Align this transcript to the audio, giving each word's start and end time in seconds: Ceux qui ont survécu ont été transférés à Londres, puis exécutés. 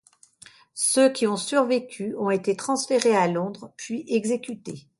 Ceux 0.73 1.13
qui 1.13 1.27
ont 1.27 1.37
survécu 1.37 2.15
ont 2.17 2.31
été 2.31 2.55
transférés 2.55 3.15
à 3.15 3.27
Londres, 3.27 3.71
puis 3.77 4.03
exécutés. 4.07 4.87